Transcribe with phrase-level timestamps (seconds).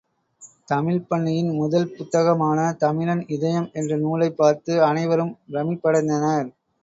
[0.67, 6.49] தமிழ்ப்பண்ணையின் முதல் புத்தகமான தமிழன் இதயம் என்ற நூலைப் பார்த்து அனைவரும் பிரமிப்படைந்தனர்.